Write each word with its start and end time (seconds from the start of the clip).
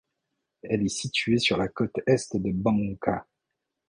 Elle 0.63 0.81
est 0.83 0.87
située 0.89 1.37
sur 1.37 1.57
la 1.57 1.67
côte 1.67 1.93
est 2.07 2.35
de 2.35 2.51
Bangka. 2.51 3.27